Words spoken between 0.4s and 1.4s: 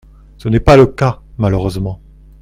n’est pas le cas,